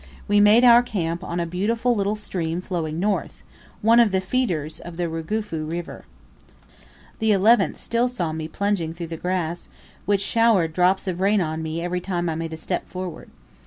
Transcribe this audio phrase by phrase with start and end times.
[0.27, 3.43] We made our camp on a beautiful little stream flowing north;
[3.83, 6.05] one of the feeders of the Rugufu River.
[7.19, 9.69] The 11th still saw me plunging through the grass,
[10.07, 13.29] which showered drops of rain on me every time I made a step forward.